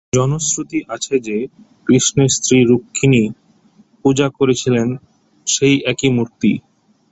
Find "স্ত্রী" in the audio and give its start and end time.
2.29-2.57